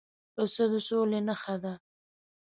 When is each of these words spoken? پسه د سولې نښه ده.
پسه 0.33 0.63
د 0.71 0.73
سولې 0.87 1.19
نښه 1.27 1.55
ده. 1.63 1.73